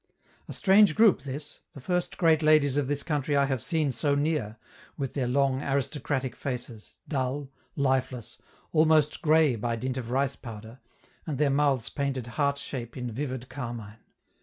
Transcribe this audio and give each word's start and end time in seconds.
A 0.47 0.53
strange 0.53 0.95
group 0.95 1.21
this, 1.21 1.59
the 1.75 1.79
first 1.79 2.17
great 2.17 2.41
ladies 2.41 2.75
of 2.75 2.87
this 2.87 3.03
country 3.03 3.37
I 3.37 3.45
have 3.45 3.61
seen 3.61 3.91
so 3.91 4.15
near, 4.15 4.57
with 4.97 5.13
their 5.13 5.27
long, 5.27 5.61
aristocratic 5.61 6.35
faces, 6.35 6.95
dull, 7.07 7.51
lifeless, 7.75 8.39
almost 8.71 9.21
gray 9.21 9.55
by 9.55 9.75
dint 9.75 9.97
of 9.97 10.09
rice 10.09 10.35
powder, 10.35 10.79
and 11.27 11.37
their 11.37 11.51
mouths 11.51 11.89
painted 11.89 12.25
heart 12.25 12.57
shape 12.57 12.97
in 12.97 13.11
vivid 13.11 13.47
carmine. 13.47 13.99